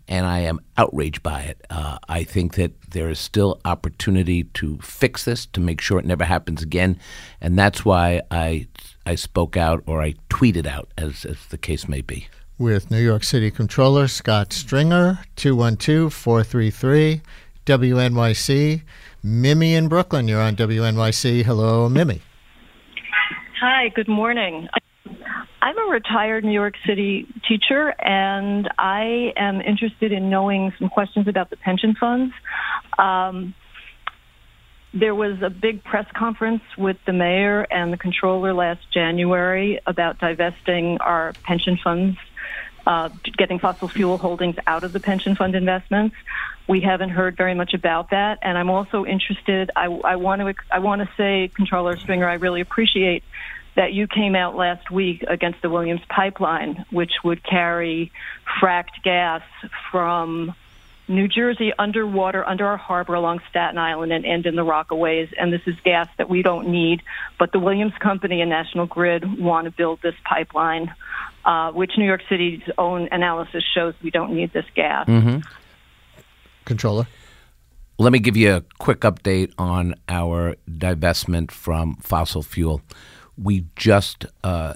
[0.08, 1.66] and I am outraged by it.
[1.68, 6.06] Uh, I think that there is still opportunity to fix this, to make sure it
[6.06, 6.98] never happens again,
[7.40, 8.68] and that's why I
[9.04, 12.28] I spoke out or I tweeted out, as, as the case may be.
[12.60, 17.22] With New York City Controller Scott Stringer, 212 433
[17.64, 18.82] WNYC.
[19.22, 21.42] Mimi in Brooklyn, you're on WNYC.
[21.42, 22.20] Hello, Mimi.
[23.62, 24.68] Hi, good morning.
[25.62, 31.28] I'm a retired New York City teacher, and I am interested in knowing some questions
[31.28, 32.34] about the pension funds.
[32.98, 33.54] Um,
[34.92, 40.18] there was a big press conference with the mayor and the controller last January about
[40.18, 42.18] divesting our pension funds,
[42.90, 46.16] uh, getting fossil fuel holdings out of the pension fund investments.
[46.68, 49.70] We haven't heard very much about that, and I'm also interested.
[49.76, 53.22] I, I want to I want to say, Controller Stringer, I really appreciate
[53.76, 58.10] that you came out last week against the Williams pipeline, which would carry
[58.60, 59.42] fracked gas
[59.92, 60.52] from
[61.06, 65.32] New Jersey underwater under our harbor along Staten Island and end in the Rockaways.
[65.38, 67.02] And this is gas that we don't need,
[67.38, 70.92] but the Williams Company and National Grid want to build this pipeline,
[71.44, 75.06] uh, which New York City's own analysis shows we don't need this gas.
[75.08, 75.40] Mm-hmm.
[76.64, 77.06] Controller.
[77.98, 82.80] Let me give you a quick update on our divestment from fossil fuel.
[83.36, 84.74] We just uh,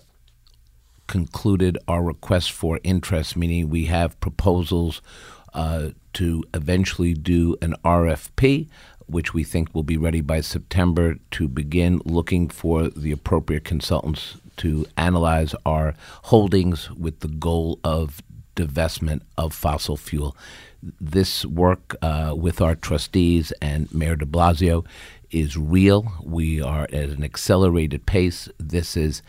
[1.06, 5.00] concluded our request for interest, meaning we have proposals
[5.54, 8.68] uh, to eventually do an RFP,
[9.06, 14.36] which we think will be ready by September to begin looking for the appropriate consultants
[14.58, 18.22] to analyze our holdings with the goal of
[18.56, 20.36] divestment of fossil fuel.
[21.00, 24.84] This work uh, with our trustees and Mayor de Blasio
[25.30, 26.12] is real.
[26.22, 28.48] We are at an accelerated pace.
[28.58, 29.22] This is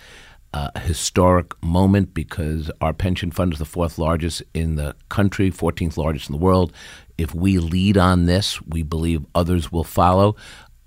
[0.53, 5.97] a historic moment because our pension fund is the fourth largest in the country, 14th
[5.97, 6.71] largest in the world.
[7.17, 10.35] If we lead on this, we believe others will follow.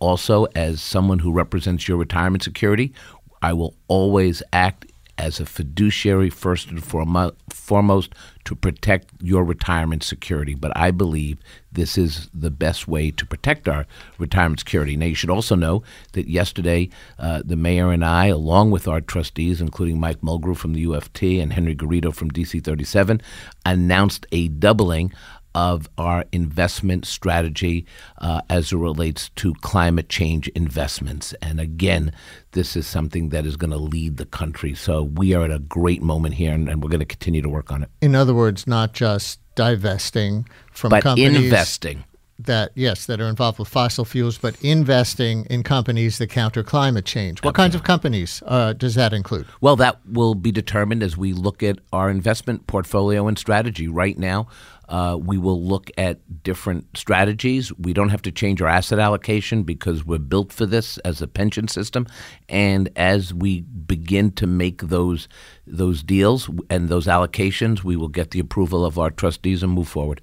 [0.01, 2.95] Also, as someone who represents your retirement security,
[3.43, 4.87] I will always act
[5.19, 10.55] as a fiduciary first and foremost to protect your retirement security.
[10.55, 11.39] But I believe
[11.73, 13.85] this is the best way to protect our
[14.19, 14.97] retirement security.
[14.97, 19.01] Now, you should also know that yesterday, uh, the mayor and I, along with our
[19.01, 23.21] trustees, including Mike Mulgrew from the UFT and Henry Garrido from DC 37,
[23.67, 25.13] announced a doubling
[25.55, 27.87] of our investment strategy
[28.19, 31.35] uh, as it relates to climate change investments.
[31.43, 32.13] And again,
[32.53, 34.75] this is something that is going to lead the country.
[34.75, 37.49] So we are at a great moment here, and, and we're going to continue to
[37.49, 37.91] work on it.
[38.01, 42.05] In other words, not just divesting from but companies investing
[42.39, 47.05] that yes that are involved with fossil fuels, but investing in companies that counter climate
[47.05, 47.43] change.
[47.43, 49.47] What kinds of companies uh, does that include?
[49.61, 53.89] Well, that will be determined as we look at our investment portfolio and strategy.
[53.89, 54.47] Right now,
[54.89, 57.73] uh, we will look at different strategies.
[57.79, 61.27] We don't have to change our asset allocation because we're built for this as a
[61.27, 62.07] pension system.
[62.49, 65.29] And as we begin to make those
[65.67, 69.89] those deals and those allocations, we will get the approval of our trustees and move
[69.89, 70.23] forward.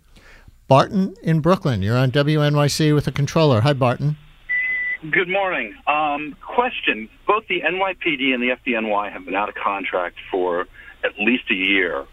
[0.67, 3.61] Barton in Brooklyn, you're on WNYC with the controller.
[3.61, 4.17] Hi, Barton.
[5.11, 5.75] Good morning.
[5.85, 10.61] Um, question: Both the NYPD and the FDNY have been out of contract for
[11.03, 12.05] at least a year.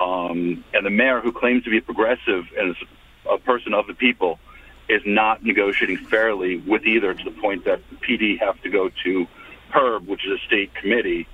[0.00, 2.76] Um, and the mayor, who claims to be progressive and is
[3.30, 4.38] a person of the people,
[4.88, 8.90] is not negotiating fairly with either to the point that the PD have to go
[9.04, 9.26] to
[9.72, 11.26] HERB, which is a state committee,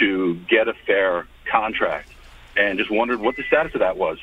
[0.00, 2.10] to get a fair contract.
[2.56, 4.18] And just wondered what the status of that was.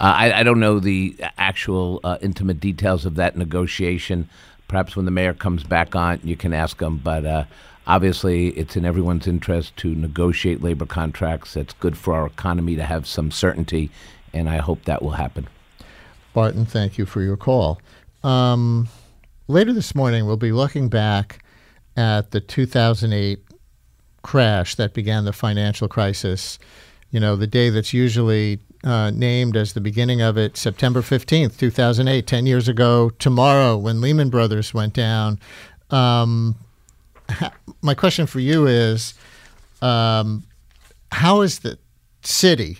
[0.00, 4.28] Uh, I, I, don't know the actual uh, intimate details of that negotiation.
[4.66, 6.96] Perhaps when the mayor comes back on, you can ask him.
[6.96, 7.44] But uh,
[7.86, 11.56] Obviously, it's in everyone's interest to negotiate labor contracts.
[11.56, 13.90] It's good for our economy to have some certainty,
[14.32, 15.48] and I hope that will happen.
[16.32, 17.80] Barton, thank you for your call.
[18.22, 18.88] Um,
[19.48, 21.44] later this morning, we'll be looking back
[21.96, 23.40] at the 2008
[24.22, 26.58] crash that began the financial crisis.
[27.10, 31.58] You know, the day that's usually uh, named as the beginning of it, September 15th,
[31.58, 35.38] 2008, 10 years ago tomorrow, when Lehman Brothers went down.
[35.90, 36.56] Um,
[37.82, 39.14] my question for you is
[39.80, 40.44] um,
[41.10, 41.78] how is the
[42.22, 42.78] city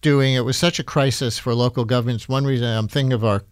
[0.00, 0.34] doing?
[0.34, 2.28] It was such a crisis for local governments.
[2.28, 3.42] One reason I'm thinking of our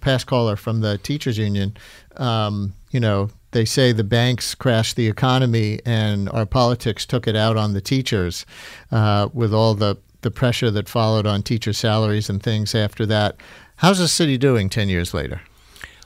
[0.00, 1.76] past caller from the teachers union.
[2.16, 7.36] Um, you know, they say the banks crashed the economy and our politics took it
[7.36, 8.44] out on the teachers
[8.90, 13.36] uh, with all the, the pressure that followed on teacher salaries and things after that.
[13.76, 15.40] How's the city doing 10 years later?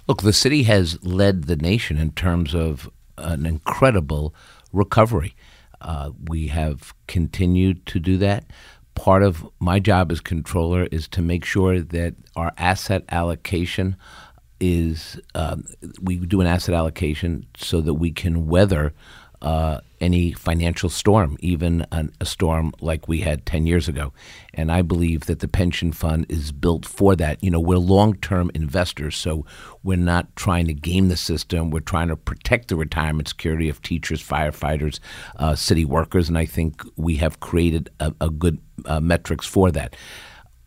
[0.09, 4.35] Look, the city has led the nation in terms of an incredible
[4.73, 5.35] recovery.
[5.81, 8.45] Uh, we have continued to do that.
[8.95, 13.97] Part of my job as controller is to make sure that our asset allocation
[14.61, 15.65] is um,
[16.01, 18.95] we do an asset allocation so that we can weather
[19.43, 24.13] uh, any financial storm, even an, a storm like we had 10 years ago.
[24.55, 27.43] And I believe that the pension fund is built for that.
[27.43, 29.45] You know, we're long term investors, so
[29.83, 31.71] we're not trying to game the system.
[31.71, 35.01] We're trying to protect the retirement security of teachers, firefighters,
[35.37, 36.29] uh, city workers.
[36.29, 39.97] And I think we have created a, a good uh, metrics for that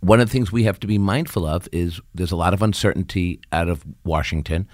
[0.01, 2.61] one of the things we have to be mindful of is there's a lot of
[2.61, 4.67] uncertainty out of Washington.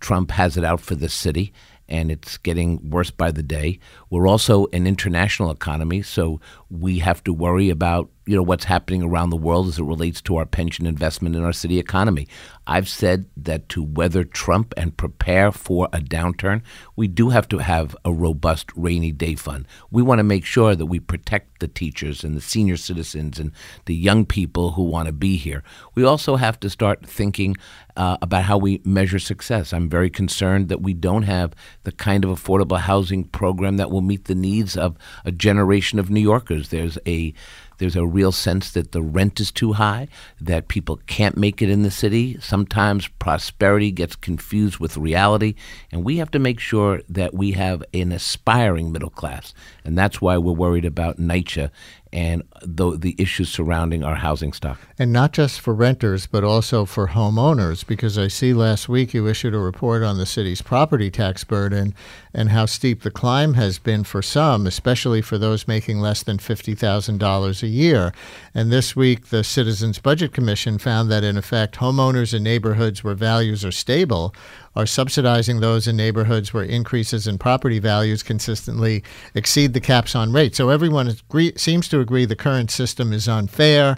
[0.00, 1.52] Trump has it out for the city
[1.92, 3.78] and it's getting worse by the day.
[4.08, 6.40] We're also an international economy, so
[6.72, 10.20] we have to worry about you know what's happening around the world as it relates
[10.22, 12.28] to our pension investment in our city economy.
[12.66, 16.62] I've said that to weather Trump and prepare for a downturn,
[16.94, 19.66] we do have to have a robust rainy day fund.
[19.90, 23.50] We want to make sure that we protect the teachers and the senior citizens and
[23.86, 25.64] the young people who want to be here.
[25.96, 27.56] We also have to start thinking
[27.96, 29.72] uh, about how we measure success.
[29.72, 34.00] I'm very concerned that we don't have the kind of affordable housing program that will
[34.00, 36.61] meet the needs of a generation of New Yorkers.
[36.68, 37.34] There's a
[37.78, 40.06] there's a real sense that the rent is too high,
[40.40, 42.38] that people can't make it in the city.
[42.40, 45.54] Sometimes prosperity gets confused with reality,
[45.90, 49.52] and we have to make sure that we have an aspiring middle class.
[49.84, 51.70] And that's why we're worried about NYCHA
[52.12, 54.78] and the, the issues surrounding our housing stock.
[54.98, 59.26] And not just for renters, but also for homeowners, because I see last week you
[59.26, 61.94] issued a report on the city's property tax burden
[62.34, 66.36] and how steep the climb has been for some, especially for those making less than
[66.38, 68.12] $50,000 a year.
[68.54, 73.14] And this week, the Citizens Budget Commission found that, in effect, homeowners in neighborhoods where
[73.14, 74.34] values are stable
[74.74, 79.02] are subsidizing those in neighborhoods where increases in property values consistently
[79.34, 80.56] exceed the caps on rates.
[80.56, 83.96] So everyone agree, seems to agree the current system is unfair,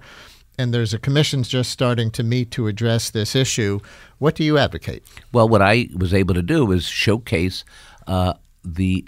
[0.58, 3.80] and there's a commission just starting to meet to address this issue.
[4.18, 5.04] What do you advocate?
[5.32, 7.64] Well, what I was able to do was showcase
[8.06, 9.06] uh, the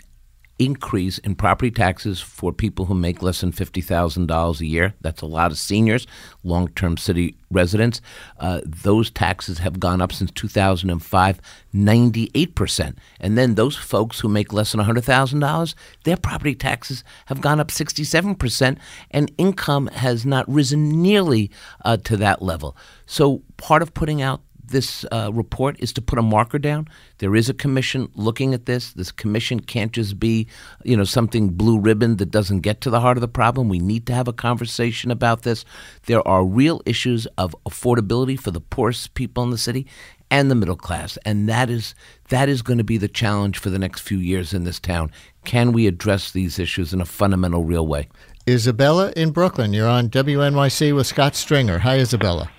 [0.59, 4.95] increase in property taxes for people who make less than $50,000 a year.
[5.01, 6.07] That's a lot of seniors,
[6.43, 8.01] long term city residents.
[8.39, 11.41] Uh, those taxes have gone up since 2005,
[11.75, 12.97] 98%.
[13.21, 17.69] And then those folks who make less than $100,000, their property taxes have gone up
[17.69, 18.79] 67%,
[19.11, 21.51] and income has not risen nearly
[21.85, 22.77] uh, to that level.
[23.07, 26.89] So part of putting out this uh, report is to put a marker down.
[27.19, 28.93] There is a commission looking at this.
[28.93, 30.47] This commission can't just be,
[30.85, 33.69] you know, something blue ribbon that doesn't get to the heart of the problem.
[33.69, 35.65] We need to have a conversation about this.
[36.07, 39.87] There are real issues of affordability for the poorest people in the city
[40.31, 41.95] and the middle class, and that is
[42.31, 45.11] that is going to be the challenge for the next few years in this town.
[45.45, 48.09] Can we address these issues in a fundamental, real way?
[48.49, 51.79] Isabella in Brooklyn, you're on WNYC with Scott Stringer.
[51.79, 52.51] Hi, Isabella.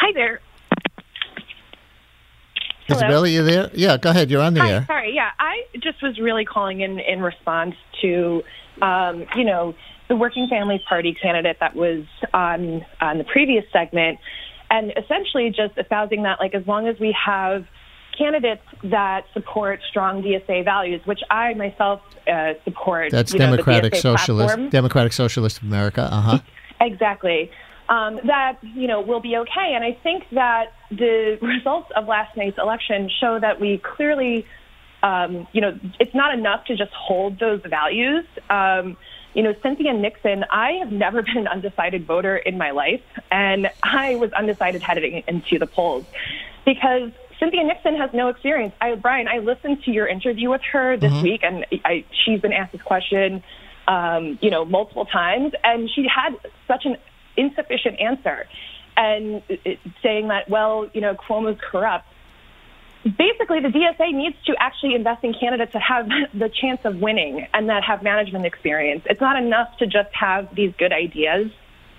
[0.00, 0.40] Hi there.
[2.79, 2.79] Hello.
[2.90, 3.70] Isabella, you there?
[3.74, 4.30] Yeah, go ahead.
[4.30, 4.84] You're on the Hi, air.
[4.86, 5.14] sorry.
[5.14, 8.42] Yeah, I just was really calling in in response to,
[8.82, 9.74] um, you know,
[10.08, 14.18] the Working Families Party candidate that was on on the previous segment,
[14.70, 17.66] and essentially just espousing that, like, as long as we have
[18.16, 23.10] candidates that support strong DSA values, which I myself uh, support.
[23.10, 24.70] That's you know, the Democratic DSA Socialist, platform.
[24.70, 26.08] Democratic Socialist of America.
[26.10, 26.38] Uh huh.
[26.82, 27.50] Exactly.
[27.90, 32.36] Um, that you know will be okay, and I think that the results of last
[32.36, 34.46] night's election show that we clearly,
[35.02, 38.24] um, you know, it's not enough to just hold those values.
[38.48, 38.96] Um,
[39.34, 43.66] you know, Cynthia Nixon, I have never been an undecided voter in my life, and
[43.82, 46.04] I was undecided heading into the polls
[46.64, 47.10] because
[47.40, 48.74] Cynthia Nixon has no experience.
[48.80, 51.22] I, Brian, I listened to your interview with her this Mhm.
[51.22, 53.42] week, and I, she's been asked this question,
[53.88, 56.36] um, you know, multiple times, and she had
[56.68, 56.96] such an
[57.40, 58.46] insufficient answer,
[58.96, 59.42] and
[60.02, 62.06] saying that, well, you know, Cuomo's corrupt.
[63.02, 67.46] Basically, the DSA needs to actually invest in candidates that have the chance of winning
[67.54, 69.02] and that have management experience.
[69.06, 71.50] It's not enough to just have these good ideas.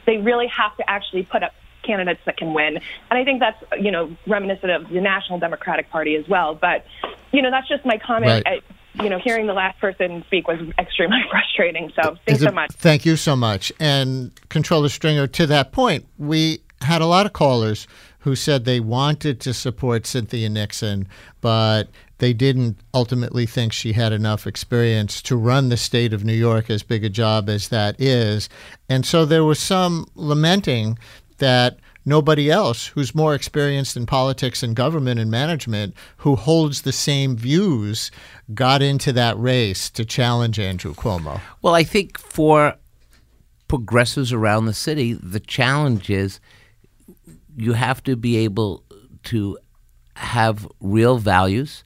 [0.05, 2.77] They really have to actually put up candidates that can win.
[3.09, 6.53] And I think that's, you know, reminiscent of the National Democratic Party as well.
[6.53, 6.85] But,
[7.31, 8.45] you know, that's just my comment.
[8.45, 8.61] Right.
[8.63, 11.91] I, you know, hearing the last person speak was extremely frustrating.
[11.95, 12.71] So thanks Is so much.
[12.71, 13.71] Thank you so much.
[13.79, 17.87] And Controller Stringer, to that point, we had a lot of callers
[18.19, 21.07] who said they wanted to support Cynthia Nixon,
[21.41, 21.89] but
[22.19, 26.69] they didn't ultimately think she had enough experience to run the state of New York
[26.69, 28.47] as big a job as that is.
[28.87, 30.99] And so there was some lamenting
[31.39, 36.91] that nobody else who's more experienced in politics and government and management who holds the
[36.91, 38.11] same views
[38.53, 41.41] got into that race to challenge Andrew Cuomo.
[41.61, 42.75] Well, I think for
[43.67, 46.39] progressives around the city, the challenge is
[47.55, 48.83] you have to be able
[49.23, 49.57] to
[50.15, 51.83] have real values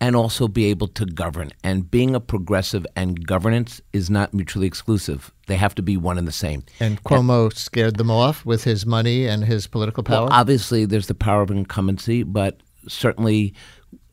[0.00, 1.50] and also be able to govern.
[1.64, 5.32] And being a progressive and governance is not mutually exclusive.
[5.46, 6.64] They have to be one and the same.
[6.80, 10.26] And Cuomo scared them off with his money and his political power.
[10.26, 13.54] Well, obviously, there's the power of incumbency, but certainly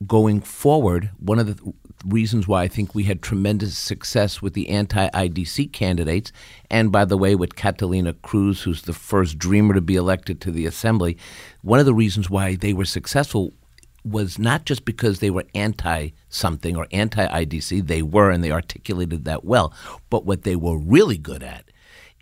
[0.06, 1.76] going forward, one of the th-
[2.06, 6.32] reasons why I think we had tremendous success with the anti IDC candidates,
[6.70, 10.52] and by the way, with Catalina Cruz, who's the first dreamer to be elected to
[10.52, 11.18] the assembly,
[11.62, 13.54] one of the reasons why they were successful
[14.06, 18.52] was not just because they were anti something or anti IDC, they were and they
[18.52, 19.74] articulated that well,
[20.10, 21.66] but what they were really good at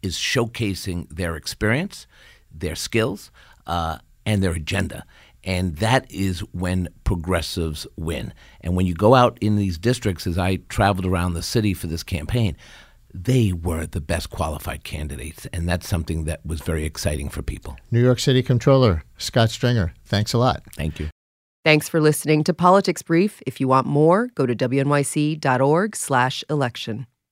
[0.02, 2.08] is showcasing their experience,
[2.52, 3.32] their skills,
[3.68, 5.06] uh, and their agenda.
[5.44, 8.34] And that is when progressives win.
[8.62, 11.88] And when you go out in these districts, as I traveled around the city for
[11.88, 12.56] this campaign,
[13.14, 15.46] they were the best qualified candidates.
[15.52, 17.78] And that's something that was very exciting for people.
[17.92, 20.64] New York City Controller Scott Stringer, thanks a lot.
[20.76, 21.10] Thank you.
[21.64, 23.42] Thanks for listening to Politics Brief.
[23.48, 27.08] If you want more, go to wnyc.org/election.